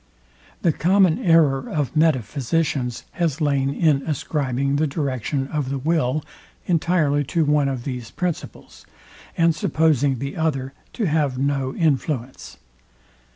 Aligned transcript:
The 0.63 0.71
common 0.73 1.19
error 1.23 1.69
of 1.69 1.95
metaphysicians 1.95 3.03
has 3.11 3.39
lain 3.39 3.69
in 3.71 4.01
ascribing 4.07 4.77
the 4.77 4.87
direction 4.87 5.47
of 5.49 5.69
the 5.69 5.77
will 5.77 6.23
entirely 6.65 7.23
to 7.25 7.45
one 7.45 7.67
of 7.69 7.83
these 7.83 8.09
principles, 8.09 8.83
and 9.37 9.53
supposing 9.53 10.17
the 10.17 10.35
other 10.37 10.73
to 10.93 11.03
have 11.05 11.37
no 11.37 11.75
influence. 11.75 12.57